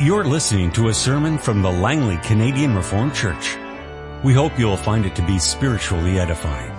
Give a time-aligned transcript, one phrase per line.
[0.00, 3.56] You're listening to a sermon from the Langley Canadian Reformed Church.
[4.24, 6.72] We hope you'll find it to be spiritually edifying.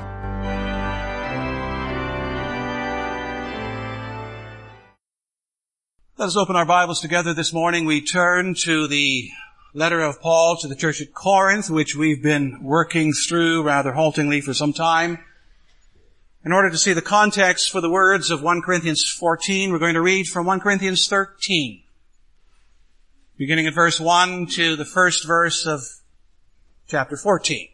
[6.18, 7.86] Let us open our Bibles together this morning.
[7.86, 9.30] We turn to the
[9.74, 14.42] letter of Paul to the church at Corinth, which we've been working through rather haltingly
[14.42, 15.20] for some time.
[16.44, 19.94] In order to see the context for the words of 1 Corinthians 14, we're going
[19.94, 21.84] to read from 1 Corinthians 13
[23.38, 25.82] beginning at verse 1 to the first verse of
[26.88, 27.70] chapter 14.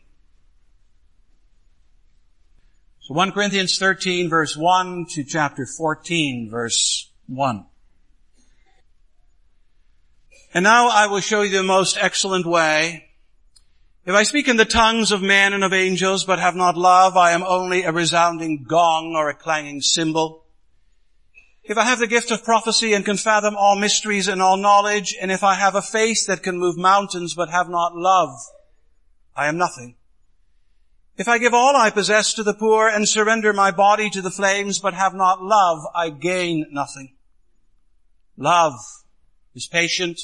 [3.02, 7.66] So 1 Corinthians 13 verse 1 to chapter 14 verse 1.
[10.54, 13.08] And now I will show you the most excellent way.
[14.04, 17.16] If I speak in the tongues of men and of angels, but have not love,
[17.16, 20.41] I am only a resounding gong or a clanging cymbal.
[21.72, 25.16] If I have the gift of prophecy and can fathom all mysteries and all knowledge,
[25.22, 28.38] and if I have a faith that can move mountains but have not love,
[29.38, 29.96] I am nothing.
[31.16, 34.30] If I give all I possess to the poor and surrender my body to the
[34.30, 37.14] flames but have not love, I gain nothing.
[38.36, 38.74] Love
[39.56, 40.20] is patient.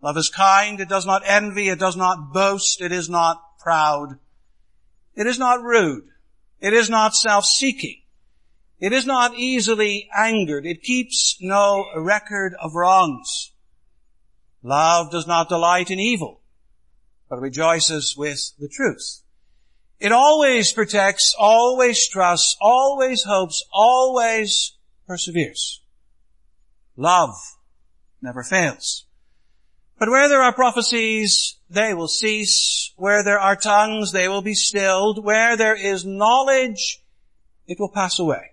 [0.00, 0.80] Love is kind.
[0.80, 1.68] It does not envy.
[1.68, 2.80] It does not boast.
[2.80, 4.18] It is not proud.
[5.14, 6.08] It is not rude.
[6.60, 8.01] It is not self-seeking.
[8.82, 10.66] It is not easily angered.
[10.66, 13.52] It keeps no record of wrongs.
[14.60, 16.40] Love does not delight in evil,
[17.30, 19.22] but rejoices with the truth.
[20.00, 24.72] It always protects, always trusts, always hopes, always
[25.06, 25.80] perseveres.
[26.96, 27.36] Love
[28.20, 29.04] never fails.
[29.96, 32.92] But where there are prophecies, they will cease.
[32.96, 35.24] Where there are tongues, they will be stilled.
[35.24, 37.00] Where there is knowledge,
[37.68, 38.51] it will pass away.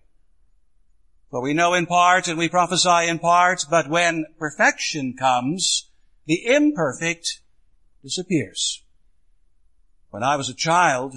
[1.30, 5.90] For we know in part and we prophesy in part, but when perfection comes,
[6.26, 7.42] the imperfect
[8.04, 8.82] disappears.
[10.10, 11.14] When I was a child,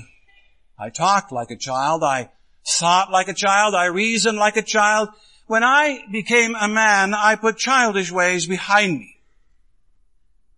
[0.79, 2.31] I talked like a child, I
[2.67, 5.09] thought like a child, I reasoned like a child.
[5.47, 9.17] When I became a man, I put childish ways behind me.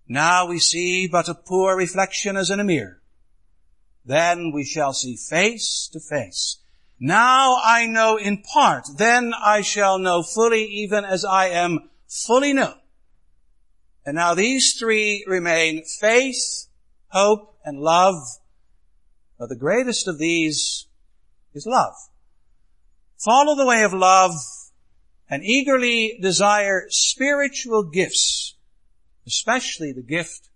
[0.09, 3.01] Now we see but a poor reflection as in a mirror.
[4.05, 6.59] Then we shall see face to face.
[6.99, 12.53] Now I know in part, then I shall know fully even as I am fully
[12.53, 12.75] known.
[14.07, 16.69] And now these three remain faith,
[17.09, 18.15] hope, and love.
[19.39, 20.87] But the greatest of these
[21.55, 21.95] is love.
[23.19, 24.33] Follow the way of love
[25.29, 28.57] and eagerly desire spiritual gifts,
[29.27, 30.51] especially the gift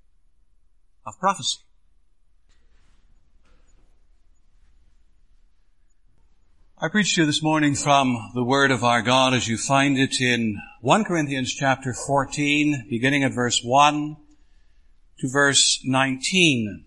[1.07, 1.61] of prophecy.
[6.81, 9.99] I preach to you this morning from the Word of our God as you find
[9.99, 14.17] it in 1 Corinthians chapter 14, beginning at verse 1
[15.19, 16.85] to verse 19.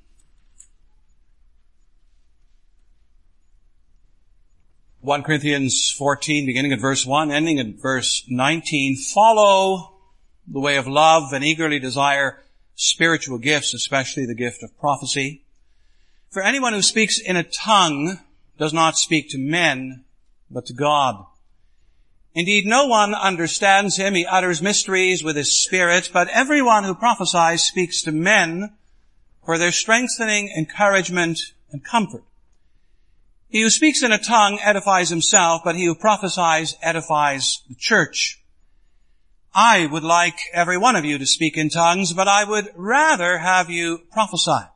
[5.02, 9.92] One Corinthians 14, beginning at verse 1, ending at verse 19, follow
[10.48, 12.42] the way of love and eagerly desire
[12.76, 15.44] spiritual gifts, especially the gift of prophecy.
[16.30, 18.20] For anyone who speaks in a tongue
[18.62, 20.06] does not speak to men,
[20.52, 21.26] but to God.
[22.36, 24.14] Indeed, no one understands him.
[24.14, 28.74] He utters mysteries with his spirit, but everyone who prophesies speaks to men
[29.44, 31.40] for their strengthening, encouragement,
[31.72, 32.24] and comfort.
[33.50, 38.44] He who speaks in a tongue edifies himself, but he who prophesies edifies the church.
[39.56, 43.40] I would like every one of you to speak in tongues, but I would rather
[43.40, 44.68] have you prophesy.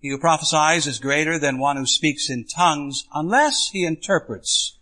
[0.00, 4.78] He who prophesies is greater than one who speaks in tongues unless he interprets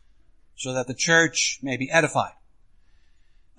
[0.57, 2.33] so that the church may be edified.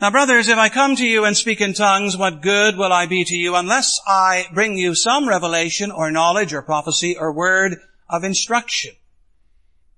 [0.02, 3.06] Now brothers, if I come to you and speak in tongues, what good will I
[3.06, 7.78] be to you unless I bring you some revelation or knowledge or prophecy or word
[8.10, 8.96] of instruction?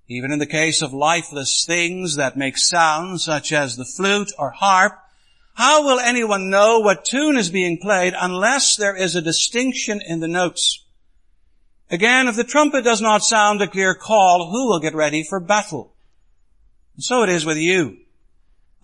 [0.08, 4.50] Even in the case of lifeless things that make sound, such as the flute or
[4.50, 4.94] harp,
[5.54, 10.20] how will anyone know what tune is being played unless there is a distinction in
[10.20, 10.84] the notes?
[11.92, 15.42] Again, if the trumpet does not sound a clear call, who will get ready for
[15.42, 15.94] battle?
[16.96, 17.98] And so it is with you.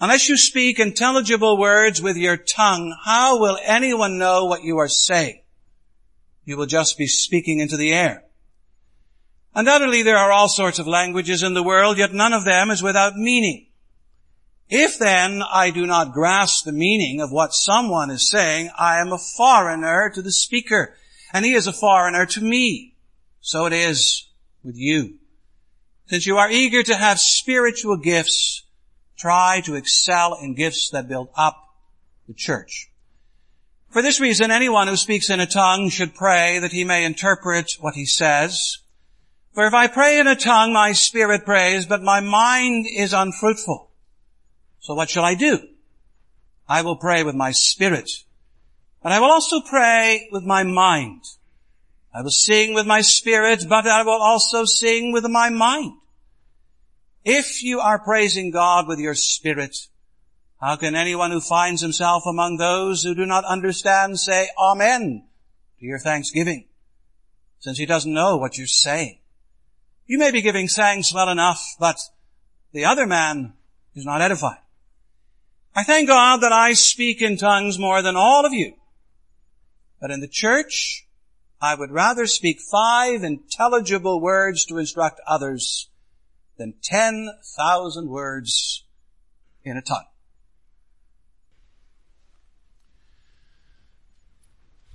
[0.02, 4.90] Unless you speak intelligible words with your tongue, how will anyone know what you are
[4.90, 5.42] saying?
[6.44, 8.26] You will just be speaking into the air.
[9.56, 12.84] Undoubtedly there are all sorts of languages in the world, yet none of them is
[12.84, 13.68] without meaning.
[14.70, 19.14] If then I do not grasp the meaning of what someone is saying, I am
[19.14, 20.94] a foreigner to the speaker,
[21.34, 22.96] and he is a foreigner to me.
[23.48, 24.28] So it is
[24.62, 25.20] with you.
[26.08, 28.66] Since you are eager to have spiritual gifts,
[29.18, 31.56] try to excel in gifts that build up
[32.28, 32.92] the church.
[33.90, 37.72] For this reason, anyone who speaks in a tongue should pray that he may interpret
[37.80, 38.80] what he says.
[39.54, 43.90] For if I pray in a tongue, my spirit prays, but my mind is unfruitful.
[44.82, 45.60] So what shall I do?
[46.68, 48.12] I will pray with my spirit,
[49.02, 51.24] but I will also pray with my mind.
[52.18, 55.94] I will sing with my spirit, but I will also sing with my mind.
[57.24, 59.78] If you are praising God with your spirit,
[60.60, 65.28] how can anyone who finds himself among those who do not understand say Amen
[65.80, 66.66] to your thanksgiving,
[67.60, 69.20] since he doesn't know what you're saying?
[70.08, 72.00] You may be giving thanks well enough, but
[72.72, 73.54] the other man
[73.94, 74.58] is not edified.
[75.76, 78.74] I thank God that I speak in tongues more than all of you.
[80.02, 81.07] But in the church,
[81.62, 85.90] I would rather speak five intelligible words to instruct others
[86.58, 88.84] than 10,000 words
[89.64, 90.06] in a tongue.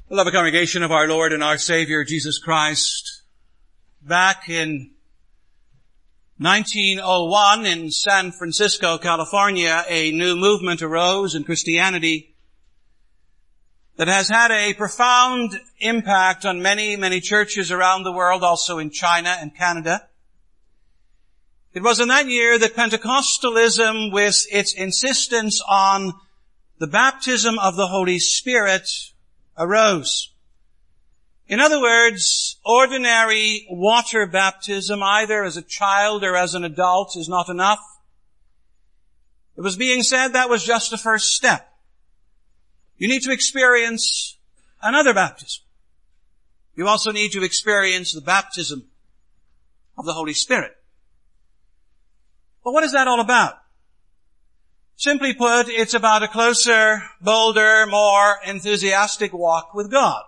[0.09, 3.23] Beloved congregation of our Lord and our Savior Jesus Christ,
[4.03, 4.91] back in
[6.39, 12.32] 1901 in San Francisco, California, a new movement arose in Christianity
[13.97, 18.91] that has had a profound impact on many, many churches around the world, also in
[18.91, 20.09] China and Canada.
[21.75, 26.13] It was in that year that Pentecostalism, with its insistence on
[26.79, 28.89] the baptism of the Holy Spirit,
[29.57, 30.33] arose.
[31.49, 37.29] In other words, ordinary water baptism, either as a child or as an adult, is
[37.29, 37.81] not enough.
[39.57, 41.72] It was being said that was just the first step.
[43.03, 44.39] You need to experience
[44.81, 45.65] another baptism.
[46.77, 48.85] You also need to experience the baptism
[49.99, 50.71] of the Holy Spirit.
[52.63, 53.55] But what is that all about?
[54.95, 60.23] Simply put, it's about a closer, bolder, more enthusiastic walk with God.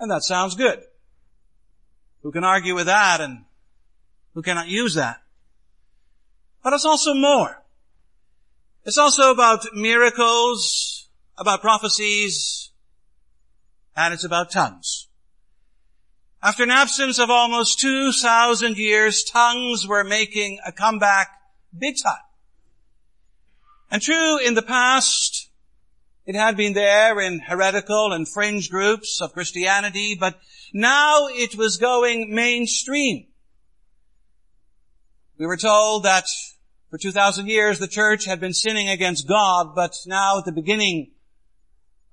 [0.00, 0.84] And that sounds good.
[2.22, 3.44] Who can argue with that and
[4.32, 5.20] who cannot use that?
[6.64, 7.62] But it's also more.
[8.86, 10.95] It's also about miracles,
[11.38, 12.70] about prophecies,
[13.96, 15.08] and it's about tongues.
[16.42, 21.28] After an absence of almost 2,000 years, tongues were making a comeback
[21.76, 22.20] big time.
[23.90, 25.50] And true, in the past,
[26.24, 30.38] it had been there in heretical and fringe groups of Christianity, but
[30.72, 33.26] now it was going mainstream.
[35.38, 36.24] We were told that
[36.90, 41.12] for 2,000 years the church had been sinning against God, but now at the beginning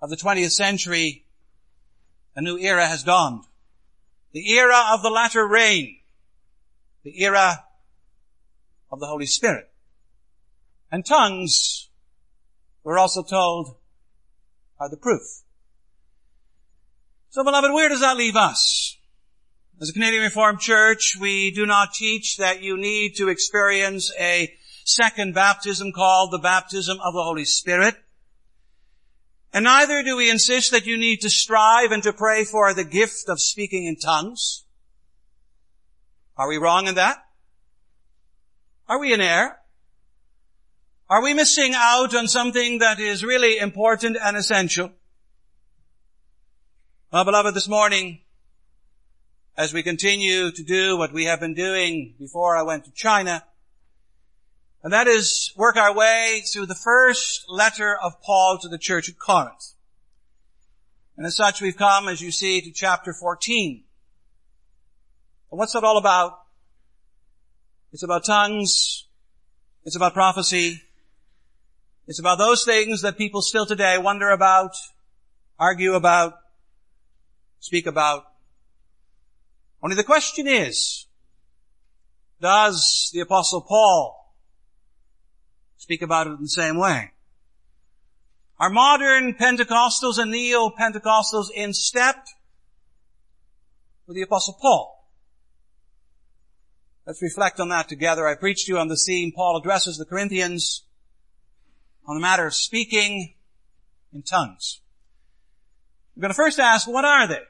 [0.04, 1.24] of the 20th century,
[2.36, 3.46] a new era has dawned.
[4.34, 5.96] The era of the latter rain.
[7.04, 7.64] The era
[8.92, 9.72] of the Holy Spirit.
[10.92, 11.90] And tongues,
[12.84, 13.78] we're also told,
[14.78, 15.22] are the proof.
[17.30, 18.98] So beloved, where does that leave us?
[19.82, 24.54] As a Canadian Reformed Church, we do not teach that you need to experience a
[24.84, 27.96] second baptism called the baptism of the Holy Spirit.
[29.54, 32.84] And neither do we insist that you need to strive and to pray for the
[32.84, 34.66] gift of speaking in tongues.
[36.36, 37.18] Are we wrong in that?
[38.90, 39.58] Are we in error?
[41.08, 44.92] Are we missing out on something that is really important and essential?
[47.12, 48.22] Well, beloved, this morning,
[49.56, 53.44] as we continue to do what we have been doing before I went to China,
[54.84, 59.08] and that is work our way through the first letter of Paul to the church
[59.08, 59.74] at Corinth.
[61.16, 63.84] And as such, we've come, as you see, to chapter 14.
[65.52, 66.40] And what's that all about?
[67.94, 69.06] It's about tongues.
[69.86, 70.82] It's about prophecy.
[72.08, 74.76] It's about those things that people still today wonder about,
[75.58, 76.34] argue about,
[77.60, 78.26] speak about.
[79.82, 81.06] Only the question is,
[82.42, 84.23] does the apostle Paul
[85.84, 87.12] speak about it in the same way?
[88.58, 92.26] Are modern Pentecostals and Neo-Pentecostals in step
[94.08, 95.10] with the apostle Paul?
[97.06, 98.26] Let's reflect on that together.
[98.26, 100.86] I preached to you on the theme Paul addresses the Corinthians
[102.08, 103.34] on the matter of speaking
[104.14, 104.80] in tongues.
[106.16, 107.42] We're going to first ask, what are they?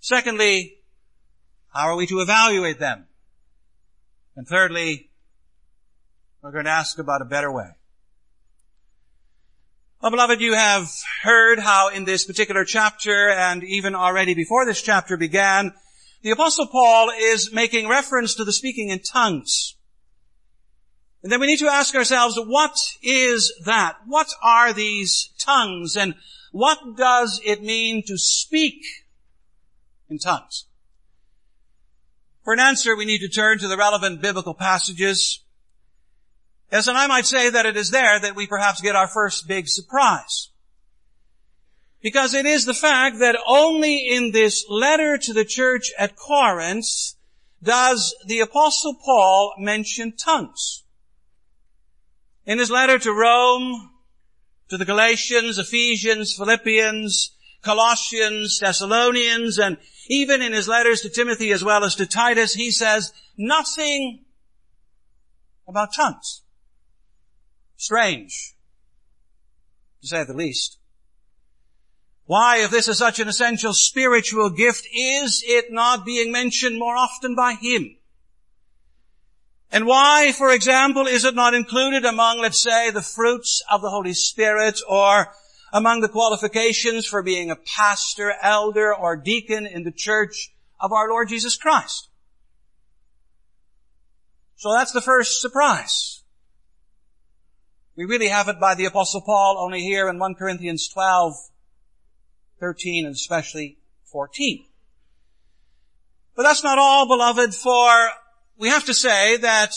[0.00, 0.78] Secondly,
[1.74, 3.08] how are we to evaluate them?
[4.36, 5.10] And thirdly,
[6.44, 7.70] we're going to ask about a better way.
[10.02, 10.90] Well, beloved, you have
[11.22, 15.72] heard how in this particular chapter and even already before this chapter began,
[16.20, 19.76] the apostle Paul is making reference to the speaking in tongues.
[21.22, 23.96] And then we need to ask ourselves, what is that?
[24.06, 25.96] What are these tongues?
[25.96, 26.14] And
[26.52, 28.84] what does it mean to speak
[30.10, 30.66] in tongues?
[32.44, 35.40] For an answer, we need to turn to the relevant biblical passages.
[36.74, 39.68] And I might say that it is there that we perhaps get our first big
[39.68, 40.50] surprise.
[42.02, 47.14] Because it is the fact that only in this letter to the church at Corinth
[47.62, 50.82] does the apostle Paul mention tongues.
[52.44, 53.90] In his letter to Rome,
[54.68, 59.78] to the Galatians, Ephesians, Philippians, Colossians, Thessalonians, and
[60.08, 64.24] even in his letters to Timothy as well as to Titus, he says nothing
[65.68, 66.43] about tongues.
[67.84, 68.54] Strange,
[70.00, 70.78] to say the least.
[72.24, 76.96] Why, if this is such an essential spiritual gift, is it not being mentioned more
[76.96, 77.98] often by him?
[79.70, 83.90] And why, for example, is it not included among, let's say, the fruits of the
[83.90, 85.34] Holy Spirit or
[85.70, 91.10] among the qualifications for being a pastor, elder, or deacon in the church of our
[91.10, 92.08] Lord Jesus Christ?
[94.56, 96.23] So that's the first surprise.
[97.96, 101.34] We really have it by the apostle Paul only here in 1 Corinthians 12,
[102.58, 103.78] 13 and especially
[104.10, 104.64] 14.
[106.34, 108.08] But that's not all, beloved, for
[108.58, 109.72] we have to say that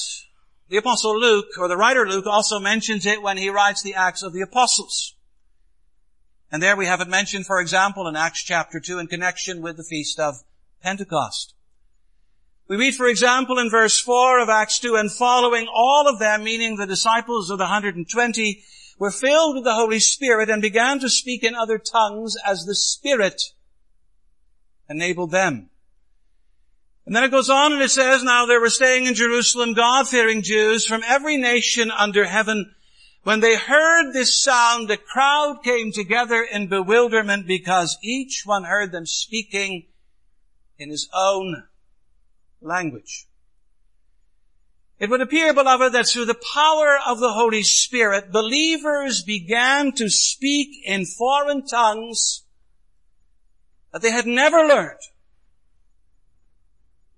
[0.69, 4.23] the apostle Luke, or the writer Luke, also mentions it when he writes the Acts
[4.23, 5.15] of the Apostles.
[6.51, 9.77] And there we have it mentioned, for example, in Acts chapter 2 in connection with
[9.77, 10.43] the feast of
[10.81, 11.53] Pentecost.
[12.67, 16.43] We read, for example, in verse 4 of Acts 2, and following all of them,
[16.43, 18.63] meaning the disciples of the 120,
[18.99, 22.75] were filled with the Holy Spirit and began to speak in other tongues as the
[22.75, 23.41] Spirit
[24.89, 25.69] enabled them.
[27.05, 30.41] And then it goes on and it says, now there were staying in Jerusalem God-fearing
[30.41, 32.75] Jews from every nation under heaven.
[33.23, 38.91] When they heard this sound, the crowd came together in bewilderment because each one heard
[38.91, 39.85] them speaking
[40.77, 41.63] in his own
[42.61, 43.27] language.
[44.99, 50.09] It would appear, beloved, that through the power of the Holy Spirit, believers began to
[50.09, 52.43] speak in foreign tongues
[53.93, 54.99] that they had never learned.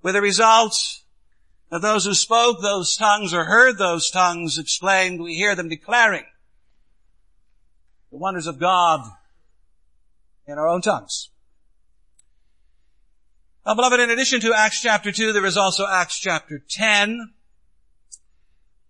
[0.01, 0.75] With the result
[1.71, 6.25] that those who spoke those tongues or heard those tongues exclaimed, we hear them declaring
[8.11, 9.01] the wonders of God
[10.47, 11.29] in our own tongues.
[13.69, 17.33] Now, beloved, in addition to Acts chapter 2, there is also Acts chapter 10.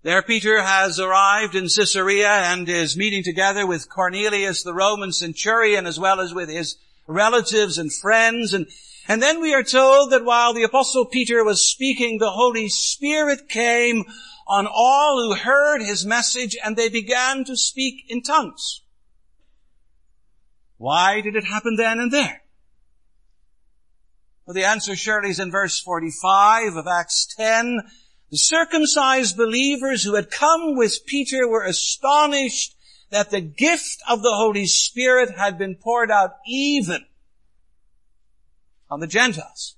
[0.04, 5.86] There Peter has arrived in Caesarea and is meeting together with Cornelius, the Roman centurion,
[5.86, 8.54] as well as with his relatives and friends.
[8.54, 8.68] And,
[9.06, 13.50] and then we are told that while the apostle Peter was speaking, the Holy Spirit
[13.50, 14.06] came
[14.48, 18.82] on all who heard his message and they began to speak in tongues.
[20.78, 22.44] Why did it happen then and there?
[24.50, 27.82] Well, the answer surely is in verse 45 of Acts 10.
[28.32, 32.76] The circumcised believers who had come with Peter were astonished
[33.12, 37.06] that the gift of the Holy Spirit had been poured out even
[38.90, 39.76] on the Gentiles.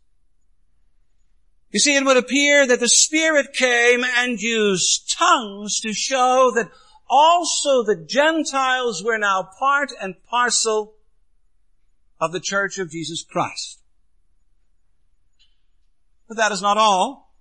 [1.72, 6.72] You see, it would appear that the Spirit came and used tongues to show that
[7.10, 10.94] also the Gentiles were now part and parcel
[12.22, 13.81] of the church of Jesus Christ.
[16.32, 17.36] But that is not all.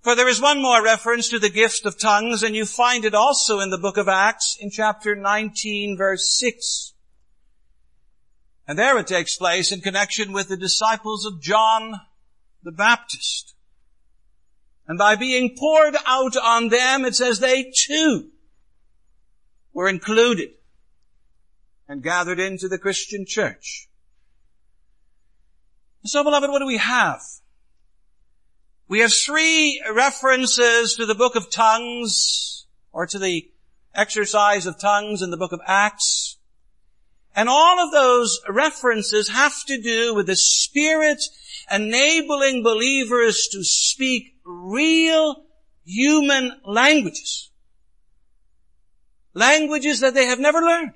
[0.00, 3.14] For there is one more reference to the gift of tongues, and you find it
[3.14, 6.94] also in the book of Acts in chapter 19 verse 6.
[8.66, 12.00] And there it takes place in connection with the disciples of John
[12.64, 13.54] the Baptist.
[14.88, 18.30] And by being poured out on them, it says they too
[19.72, 20.50] were included
[21.86, 23.88] and gathered into the Christian church.
[26.02, 27.20] So beloved, what do we have?
[28.88, 33.50] We have three references to the book of tongues or to the
[33.94, 36.38] exercise of tongues in the book of Acts.
[37.36, 41.22] And all of those references have to do with the Spirit
[41.70, 45.44] enabling believers to speak real
[45.84, 47.50] human languages.
[49.34, 50.92] Languages that they have never learned.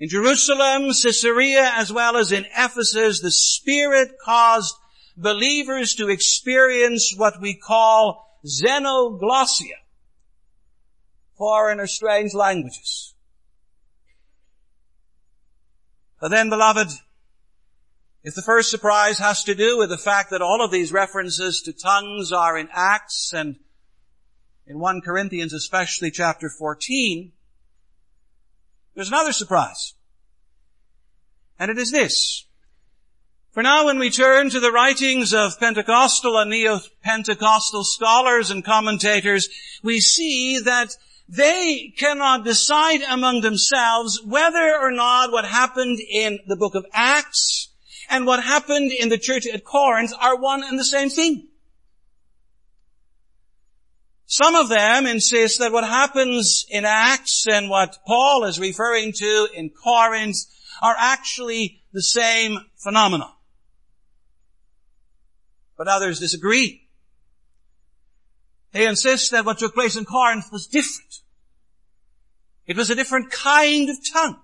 [0.00, 4.74] In Jerusalem, Caesarea, as well as in Ephesus, the Spirit caused
[5.16, 9.78] believers to experience what we call xenoglossia,
[11.36, 13.14] foreign or strange languages.
[16.20, 16.88] But then, beloved,
[18.22, 21.60] if the first surprise has to do with the fact that all of these references
[21.62, 23.56] to tongues are in Acts and
[24.66, 27.32] in 1 Corinthians, especially chapter 14,
[28.94, 29.94] There's another surprise.
[31.58, 32.46] And it is this.
[33.54, 39.48] For now when we turn to the writings of Pentecostal and Neo-Pentecostal scholars and commentators,
[39.80, 40.96] we see that
[41.28, 47.68] they cannot decide among themselves whether or not what happened in the book of Acts
[48.10, 51.46] and what happened in the church at Corinth are one and the same thing.
[54.26, 59.48] Some of them insist that what happens in Acts and what Paul is referring to
[59.54, 60.38] in Corinth
[60.82, 63.33] are actually the same phenomena.
[65.76, 66.88] But others disagree.
[68.72, 71.20] They insist that what took place in Corinth was different.
[72.66, 74.40] It was a different kind of tongue.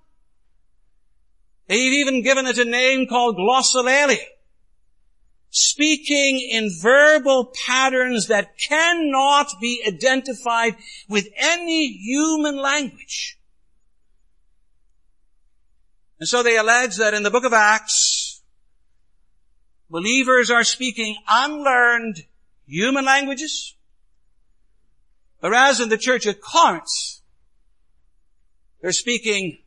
[1.67, 4.19] They've even given it a name called glossolalia.
[5.51, 10.77] Speaking in verbal patterns that cannot be identified
[11.09, 13.39] with any human language.
[16.21, 18.20] And so they allege that in the book of Acts,
[19.91, 22.25] believers are speaking unlearned
[22.67, 23.75] human languages,
[25.41, 27.21] Whereas in the church at Corinth,
[28.81, 29.59] they're speaking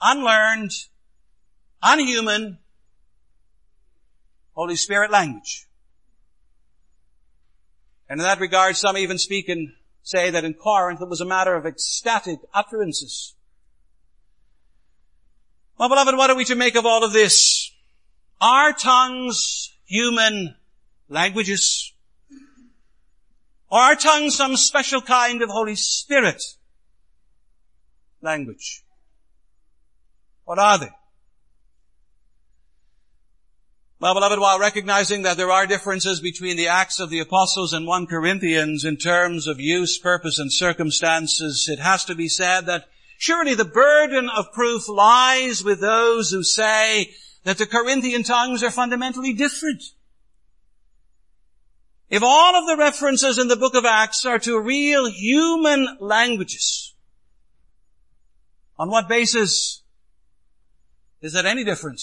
[0.00, 0.70] unlearned,
[1.82, 2.58] unhuman,
[4.54, 5.66] Holy Spirit language.
[8.08, 11.26] And in that regard, some even speak and say that in Corinth it was a
[11.26, 13.34] matter of ecstatic utterances.
[15.76, 17.72] Well, beloved, what are we to make of all of this?
[18.46, 20.54] Are tongues human
[21.08, 21.92] languages?
[23.68, 26.40] Or are tongues some special kind of Holy Spirit
[28.22, 28.84] language?
[30.44, 30.90] What are they?
[33.98, 37.84] Well, beloved, while recognizing that there are differences between the Acts of the Apostles and
[37.84, 42.84] 1 Corinthians in terms of use, purpose, and circumstances, it has to be said that
[43.18, 47.10] surely the burden of proof lies with those who say
[47.46, 49.80] that the Corinthian tongues are fundamentally different.
[52.10, 56.92] If all of the references in the book of Acts are to real human languages,
[58.76, 59.84] on what basis
[61.20, 62.00] is that any different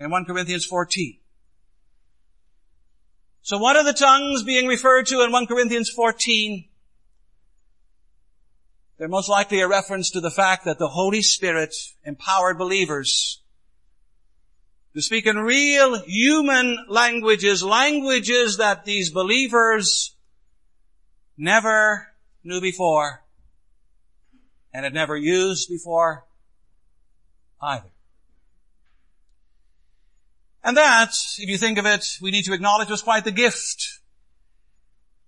[0.00, 1.18] in 1 Corinthians 14?
[3.42, 6.66] So what are the tongues being referred to in 1 Corinthians 14?
[8.96, 11.74] They're most likely a reference to the fact that the Holy Spirit
[12.06, 13.41] empowered believers
[14.94, 20.14] to speak in real human languages, languages that these believers
[21.36, 22.08] never
[22.44, 23.22] knew before
[24.72, 26.24] and had never used before
[27.60, 27.90] either.
[30.64, 34.00] And that, if you think of it, we need to acknowledge was quite the gift.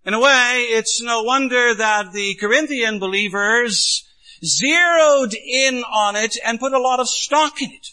[0.05, 4.07] In a way, it's no wonder that the Corinthian believers
[4.45, 7.89] zeroed in on it and put a lot of stock in it.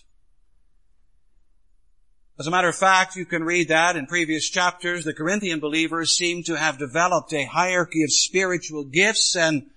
[2.42, 5.04] As a matter of fact, you can read that in previous chapters.
[5.04, 9.70] The Corinthian believers seem to have developed a hierarchy of spiritual gifts and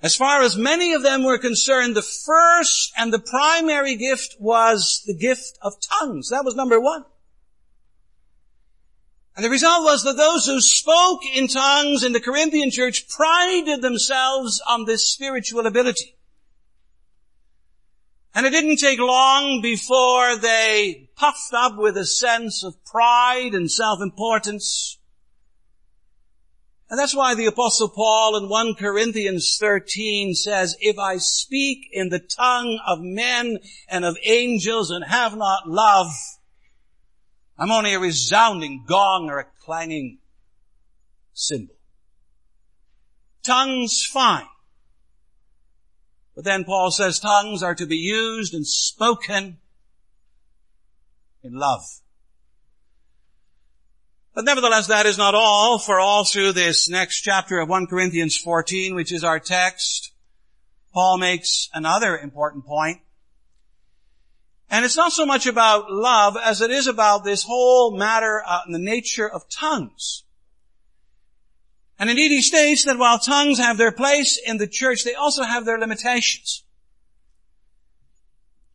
[0.00, 5.02] as far as many of them were concerned, the first and the primary gift was
[5.04, 6.30] the gift of tongues.
[6.30, 7.04] That was number one.
[9.34, 13.82] And the result was that those who spoke in tongues in the Corinthian church prided
[13.82, 16.14] themselves on this spiritual ability.
[18.34, 23.70] And it didn't take long before they puffed up with a sense of pride and
[23.70, 24.98] self-importance.
[26.88, 32.08] And that's why the apostle Paul in 1 Corinthians 13 says, if I speak in
[32.08, 36.12] the tongue of men and of angels and have not love,
[37.58, 40.18] I'm only a resounding gong or a clanging
[41.32, 41.76] cymbal.
[43.44, 44.46] Tongues fine.
[46.40, 49.58] But then Paul says tongues are to be used and spoken
[51.42, 51.82] in love.
[54.34, 58.38] But nevertheless, that is not all, for all through this next chapter of 1 Corinthians
[58.38, 60.12] 14, which is our text,
[60.94, 63.02] Paul makes another important point.
[64.70, 68.62] And it's not so much about love as it is about this whole matter of
[68.66, 70.24] the nature of tongues.
[72.00, 75.42] And indeed he states that while tongues have their place in the church, they also
[75.42, 76.64] have their limitations.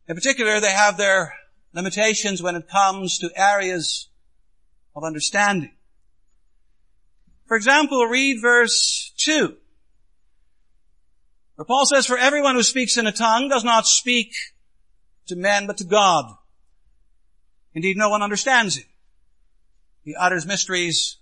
[0.06, 1.34] In particular, they have their
[1.72, 4.08] limitations when it comes to areas
[4.94, 5.72] of understanding.
[7.46, 9.56] For example, read verse 2.
[11.56, 14.34] Where Paul says, for everyone who speaks in a tongue does not speak
[15.26, 16.32] to men but to God.
[17.74, 18.86] Indeed, no one understands him.
[20.04, 21.16] He utters mysteries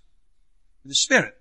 [0.83, 1.33] with the Spirit.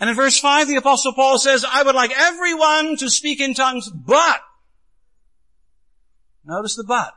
[0.00, 3.54] And in verse 5, the apostle Paul says, I would like everyone to speak in
[3.54, 4.40] tongues, but,
[6.44, 7.14] notice the but.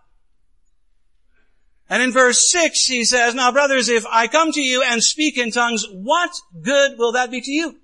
[1.90, 5.38] And in verse 6, he says, Now brothers, if I come to you and speak
[5.38, 7.76] in tongues, what good will that be to you?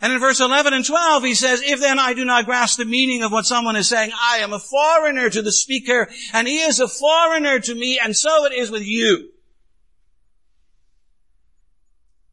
[0.00, 2.84] And in verse 11 and 12, he says, If then I do not grasp the
[2.84, 6.60] meaning of what someone is saying, I am a foreigner to the speaker, and he
[6.60, 9.30] is a foreigner to me, and so it is with you.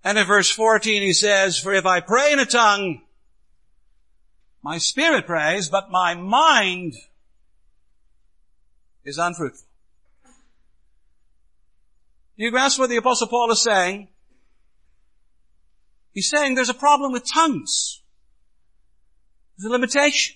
[0.04, 3.02] And in verse 14 he says, For if I pray in a tongue,
[4.64, 6.94] my spirit prays, but my mind
[9.04, 9.68] is unfruitful.
[12.38, 14.08] Do you grasp what the apostle Paul is saying?
[16.14, 18.02] He's saying there's a problem with tongues.
[19.58, 20.36] There's a limitation.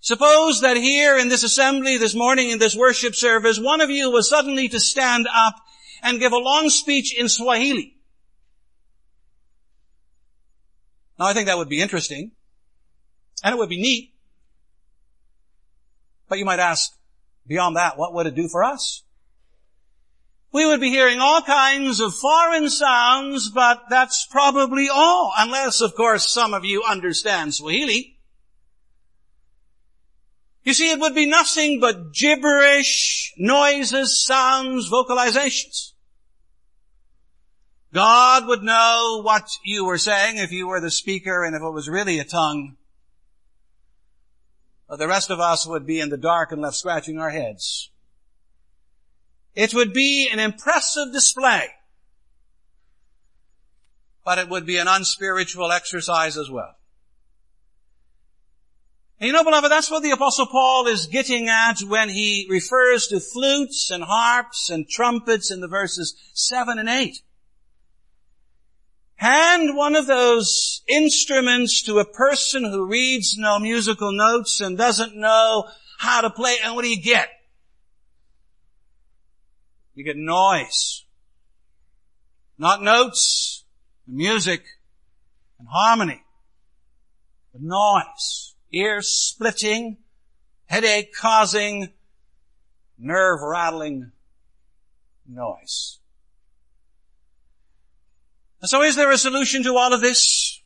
[0.00, 4.10] Suppose that here in this assembly this morning in this worship service, one of you
[4.10, 5.56] was suddenly to stand up
[6.02, 7.96] and give a long speech in Swahili.
[11.18, 12.32] Now I think that would be interesting.
[13.42, 14.14] And it would be neat.
[16.28, 16.92] But you might ask,
[17.46, 19.02] beyond that, what would it do for us?
[20.52, 25.94] We would be hearing all kinds of foreign sounds, but that's probably all, unless, of
[25.94, 28.17] course, some of you understand Swahili.
[30.68, 35.92] You see, it would be nothing but gibberish, noises, sounds, vocalizations.
[37.94, 41.72] God would know what you were saying if you were the speaker and if it
[41.72, 42.76] was really a tongue.
[44.90, 47.90] The rest of us would be in the dark and left scratching our heads.
[49.54, 51.66] It would be an impressive display,
[54.22, 56.77] but it would be an unspiritual exercise as well.
[59.20, 63.08] And you know, beloved, that's what the apostle Paul is getting at when he refers
[63.08, 67.20] to flutes and harps and trumpets in the verses 7 and 8.
[69.16, 75.16] Hand one of those instruments to a person who reads no musical notes and doesn't
[75.16, 77.28] know how to play, and what do you get?
[79.96, 81.04] You get noise.
[82.56, 83.64] Not notes,
[84.06, 84.62] music,
[85.58, 86.22] and harmony.
[87.52, 88.47] But noise.
[88.72, 89.98] Ear splitting,
[90.66, 91.90] headache causing,
[92.98, 94.12] nerve rattling
[95.26, 95.98] noise.
[98.60, 100.60] And so is there a solution to all of this?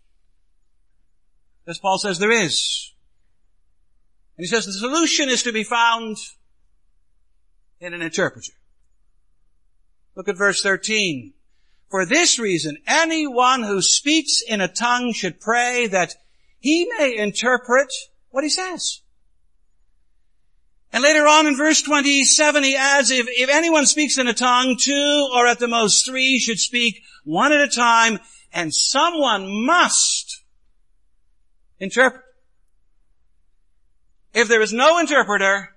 [1.67, 2.93] As Paul says there is.
[4.37, 6.17] And he says the solution is to be found
[7.81, 8.53] in an interpreter.
[10.17, 11.35] Look at verse 13.
[11.91, 16.15] For this reason, anyone who speaks in a tongue should pray that
[16.62, 17.92] he may interpret
[18.31, 19.01] what he says.
[20.92, 24.77] And later on in verse 27 he adds, if, if anyone speaks in a tongue,
[24.79, 28.20] two or at the most three should speak one at a time,
[28.53, 30.44] and someone must
[31.81, 32.22] interpret.
[34.33, 35.70] If there is no interpreter,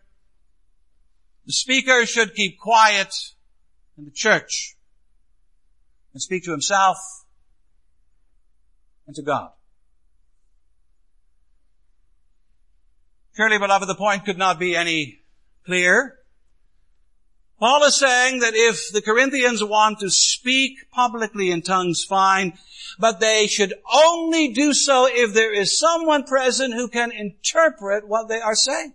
[1.47, 3.13] the speaker should keep quiet
[3.97, 4.75] in the church
[6.13, 6.97] and speak to himself
[9.07, 9.54] and to God.
[13.35, 15.19] Surely, beloved, the point could not be any
[15.65, 16.19] clearer.
[17.59, 22.57] Paul is saying that if the Corinthians want to speak publicly in tongues, fine,
[22.99, 28.27] but they should only do so if there is someone present who can interpret what
[28.27, 28.93] they are saying.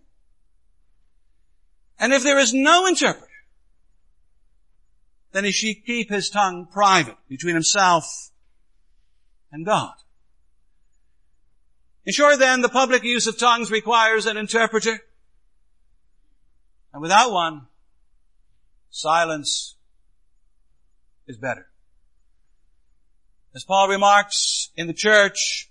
[1.98, 3.26] And if there is no interpreter,
[5.33, 8.31] then he should keep his tongue private between himself
[9.53, 9.94] and God.
[12.07, 15.01] In short then, the public use of tongues requires an interpreter.
[16.93, 17.67] And without one,
[18.91, 19.77] silence
[21.27, 21.67] is better.
[23.55, 25.71] As Paul remarks in the church,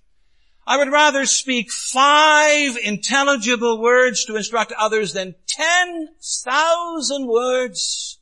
[0.68, 6.10] I would rather speak five intelligible words to instruct others than ten
[6.46, 8.20] thousand words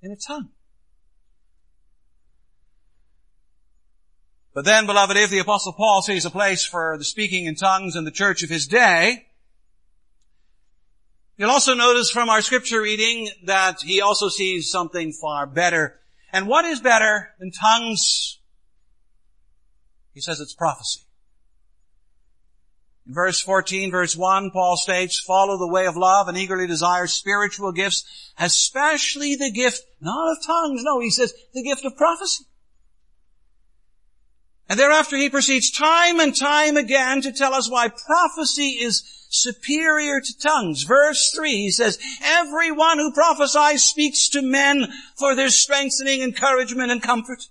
[0.00, 0.50] in a tongue.
[4.56, 7.94] But then, beloved, if the apostle Paul sees a place for the speaking in tongues
[7.94, 9.26] in the church of his day,
[11.36, 16.00] you'll also notice from our scripture reading that he also sees something far better.
[16.32, 18.38] And what is better than tongues?
[20.14, 21.00] He says it's prophecy.
[23.06, 27.06] In verse 14, verse 1, Paul states, follow the way of love and eagerly desire
[27.06, 32.46] spiritual gifts, especially the gift, not of tongues, no, he says, the gift of prophecy.
[34.68, 40.20] And thereafter he proceeds time and time again to tell us why prophecy is superior
[40.20, 40.82] to tongues.
[40.82, 47.02] Verse 3, he says, Everyone who prophesies speaks to men for their strengthening, encouragement, and
[47.02, 47.44] comfort.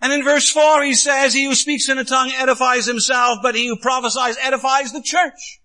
[0.00, 3.54] And in verse 4 he says, He who speaks in a tongue edifies himself, but
[3.54, 5.60] he who prophesies edifies the church.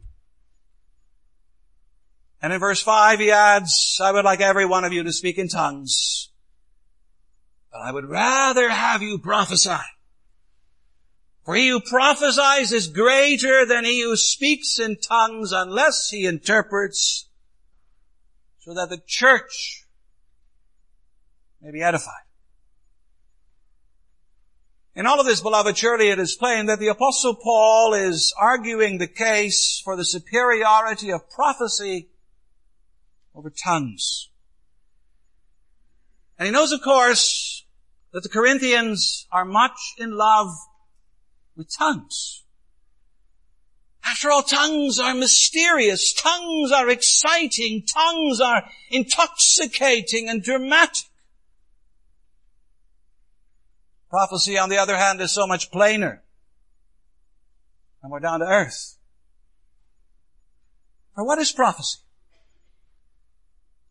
[2.41, 5.37] And in verse 5 he adds, I would like every one of you to speak
[5.37, 6.29] in tongues,
[7.73, 9.81] but I would rather have you prophesy.
[11.43, 17.27] For he who prophesies is greater than he who speaks in tongues unless he interprets
[18.59, 19.85] so that the church
[21.61, 22.13] may be edified.
[24.95, 28.99] In all of this, beloved, surely it is plain that the apostle Paul is arguing
[28.99, 32.09] the case for the superiority of prophecy
[33.33, 34.29] over tongues.
[36.37, 37.62] And he knows, of course,
[38.13, 40.49] that the Corinthians are much in love
[41.57, 42.43] with tongues.
[44.05, 46.13] After all, tongues are mysterious.
[46.13, 47.85] Tongues are exciting.
[47.91, 51.07] Tongues are intoxicating and dramatic.
[54.09, 56.21] Prophecy, on the other hand, is so much plainer
[58.03, 58.97] and more down to earth.
[61.15, 61.99] For what is prophecy?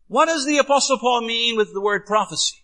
[0.07, 2.62] What does the apostle Paul mean with the word prophecy?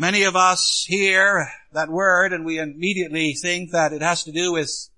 [0.00, 4.50] Many of us hear that word and we immediately think that it has to do
[4.50, 4.88] with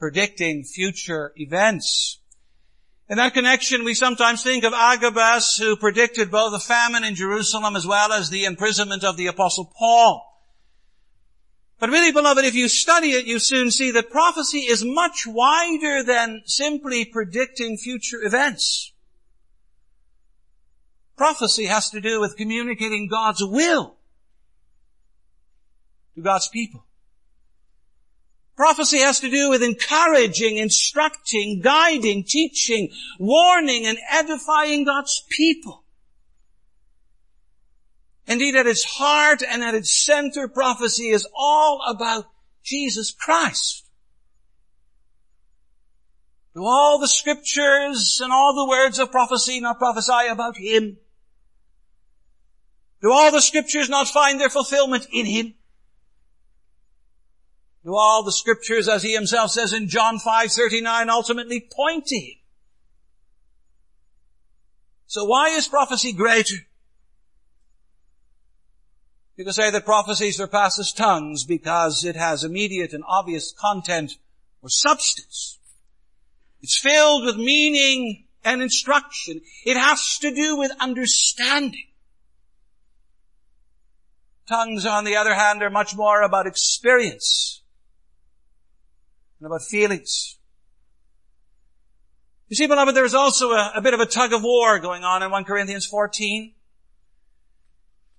[0.00, 2.18] predicting future events.
[3.08, 7.76] In that connection, we sometimes think of Agabus, who predicted both a famine in Jerusalem
[7.76, 10.36] as well as the imprisonment of the apostle Paul.
[11.78, 16.02] But really, beloved, if you study it, you soon see that prophecy is much wider
[16.02, 18.94] than simply predicting future events.
[21.16, 23.96] Prophecy has to do with communicating God's will
[26.14, 26.84] to God's people.
[28.56, 35.84] Prophecy has to do with encouraging, instructing, guiding, teaching, warning, and edifying God's people.
[38.26, 42.24] Indeed, at its heart and at its center, prophecy is all about
[42.64, 43.84] Jesus Christ.
[46.54, 50.96] Do all the scriptures and all the words of prophecy not prophesy about Him?
[53.02, 55.54] Do all the scriptures not find their fulfillment in Him?
[57.86, 62.38] Do all the scriptures, as he himself says in John 5:39, ultimately point to him?
[65.06, 66.66] So why is prophecy greater?
[69.36, 74.18] You can say that prophecy surpasses tongues because it has immediate and obvious content
[74.62, 75.60] or substance.
[76.62, 79.42] It's filled with meaning and instruction.
[79.64, 81.86] It has to do with understanding.
[84.48, 87.62] Tongues, on the other hand, are much more about experience
[89.40, 90.38] and about feelings.
[92.48, 95.22] You see, beloved, there's also a, a, bit of a tug of war going on
[95.22, 96.52] in 1 Corinthians 14.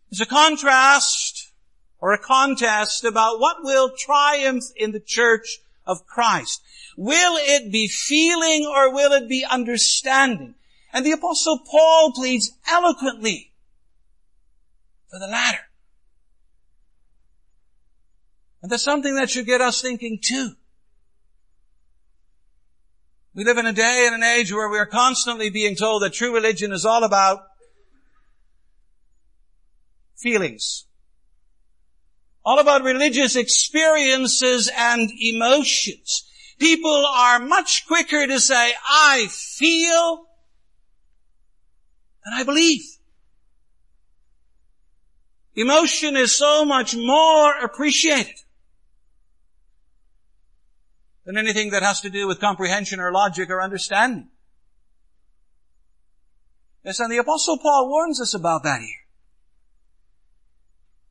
[0.10, 1.54] There's a contrast
[2.00, 6.62] or a contest about what will triumph in the church of Christ.
[6.98, 10.56] Will it be feeling or will it be understanding?
[10.92, 13.54] And the apostle Paul pleads eloquently
[15.10, 15.67] for the latter.
[18.62, 20.54] And that's something that should get us thinking too.
[23.34, 26.14] We live in a day and an age where we are constantly being told that
[26.14, 27.44] true religion is all about
[30.16, 30.86] feelings.
[32.44, 36.24] All about religious experiences and emotions.
[36.58, 40.26] People are much quicker to say, I feel
[42.26, 42.82] than I believe.
[45.56, 48.34] Emotion is so much more appreciated
[51.28, 54.30] than anything that has to do with comprehension or logic or understanding.
[56.86, 59.04] Yes, and the apostle Paul warns us about that here.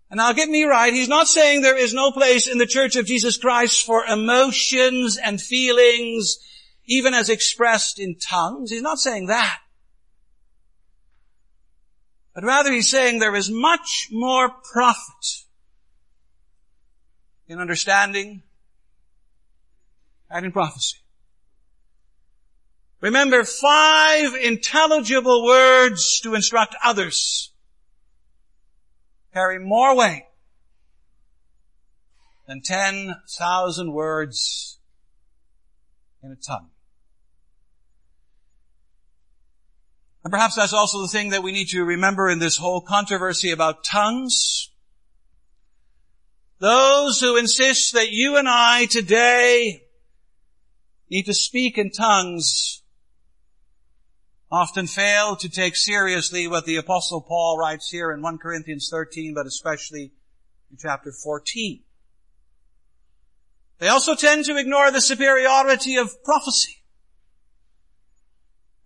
[0.08, 2.96] And now get me right, he's not saying there is no place in the church
[2.96, 6.38] of Jesus Christ for emotions and feelings,
[6.86, 8.70] even as expressed in tongues.
[8.70, 9.58] He's not saying that.
[12.34, 15.44] But rather he's saying there is much more profit
[17.46, 18.44] in understanding
[20.30, 20.98] and in prophecy.
[23.00, 27.52] Remember, five intelligible words to instruct others
[29.32, 30.24] carry more weight
[32.48, 34.78] than 10,000 words
[36.22, 36.70] in a tongue.
[40.24, 43.52] And perhaps that's also the thing that we need to remember in this whole controversy
[43.52, 44.70] about tongues.
[46.58, 49.85] Those who insist that you and I today
[51.10, 52.82] need to speak in tongues
[54.50, 59.34] often fail to take seriously what the apostle Paul writes here in 1 Corinthians 13,
[59.34, 60.12] but especially
[60.70, 61.82] in chapter 14.
[63.78, 66.82] They also tend to ignore the superiority of prophecy.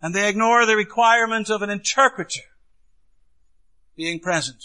[0.02, 2.40] And they ignore the requirement of an interpreter
[3.96, 4.64] being present.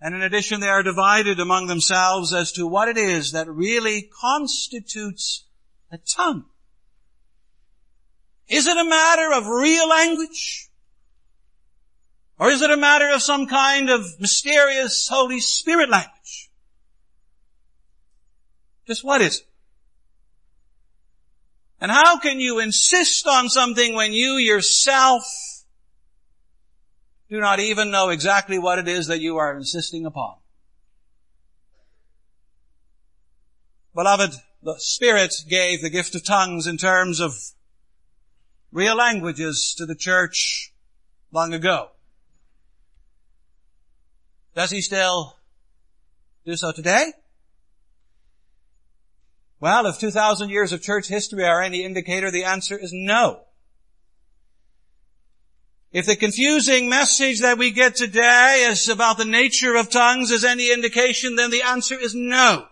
[0.00, 4.10] And in addition, they are divided among themselves as to what it is that really
[4.20, 5.44] constitutes
[5.92, 6.46] a tongue.
[8.48, 10.70] Is it a matter of real language?
[12.38, 16.50] Or is it a matter of some kind of mysterious Holy Spirit language?
[18.86, 19.46] Just what is it?
[21.82, 25.22] And how can you insist on something when you yourself
[27.30, 30.34] do not even know exactly what it is that you are insisting upon?
[33.94, 37.34] Beloved, the Spirit gave the gift of tongues in terms of
[38.72, 40.72] real languages to the church
[41.32, 41.90] long ago.
[44.54, 45.36] Does he still
[46.44, 47.12] do so today?
[49.60, 53.42] Well, if 2,000 years of church history are any indicator, the answer is no.
[55.92, 60.44] If the confusing message that we get today is about the nature of tongues is
[60.44, 62.66] any indication, then the answer is no.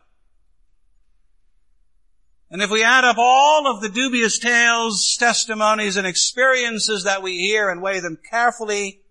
[2.51, 7.39] And if we add up all of the dubious tales, testimonies, and experiences that we
[7.39, 9.03] hear and weigh them carefully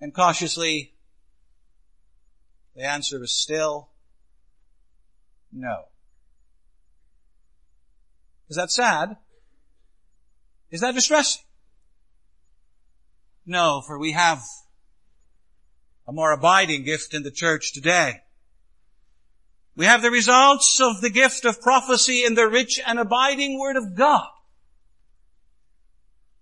[0.00, 0.94] and cautiously,
[2.74, 3.90] the answer is still
[5.52, 5.82] no.
[8.48, 9.16] Is that sad?
[10.70, 11.42] Is that distressing?
[13.48, 14.42] No, for we have
[16.06, 18.20] a more abiding gift in the church today.
[19.74, 23.76] We have the results of the gift of prophecy in the rich and abiding Word
[23.76, 24.28] of God.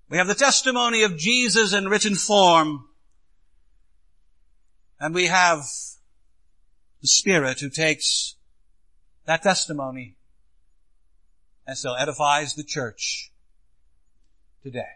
[0.08, 2.88] We have the testimony of Jesus in written form.
[4.98, 5.60] And we have
[7.02, 8.34] the Spirit who takes
[9.26, 10.16] that testimony
[11.68, 13.30] and so edifies the church
[14.64, 14.95] today.